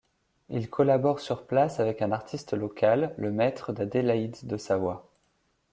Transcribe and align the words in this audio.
Il 0.49 0.67
collabore 0.67 1.19
sur 1.19 1.45
place 1.45 1.79
avec 1.79 2.01
un 2.01 2.11
artiste 2.11 2.53
local, 2.53 3.13
le 3.19 3.29
Maître 3.31 3.71
d'Adélaïde 3.71 4.47
de 4.47 4.57
Savoie. 4.57 5.07